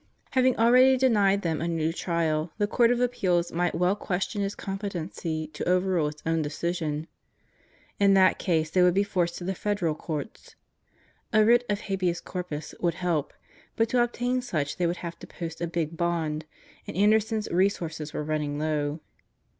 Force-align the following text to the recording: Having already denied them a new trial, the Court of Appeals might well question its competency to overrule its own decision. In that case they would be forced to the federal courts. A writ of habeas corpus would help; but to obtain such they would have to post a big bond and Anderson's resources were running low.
Having 0.31 0.57
already 0.57 0.97
denied 0.97 1.43
them 1.43 1.61
a 1.61 1.67
new 1.67 1.93
trial, 1.93 2.49
the 2.57 2.65
Court 2.65 2.89
of 2.89 2.99
Appeals 2.99 3.51
might 3.51 3.75
well 3.75 3.95
question 3.95 4.41
its 4.41 4.55
competency 4.55 5.45
to 5.53 5.63
overrule 5.69 6.07
its 6.07 6.23
own 6.25 6.41
decision. 6.41 7.07
In 7.99 8.15
that 8.15 8.39
case 8.39 8.71
they 8.71 8.81
would 8.81 8.95
be 8.95 9.03
forced 9.03 9.37
to 9.37 9.43
the 9.43 9.53
federal 9.53 9.93
courts. 9.93 10.55
A 11.31 11.45
writ 11.45 11.63
of 11.69 11.81
habeas 11.81 12.19
corpus 12.19 12.73
would 12.79 12.95
help; 12.95 13.31
but 13.75 13.89
to 13.89 14.01
obtain 14.01 14.41
such 14.41 14.77
they 14.77 14.87
would 14.87 14.97
have 15.05 15.19
to 15.19 15.27
post 15.27 15.61
a 15.61 15.67
big 15.67 15.95
bond 15.95 16.45
and 16.87 16.97
Anderson's 16.97 17.47
resources 17.49 18.11
were 18.11 18.23
running 18.23 18.57
low. 18.57 19.01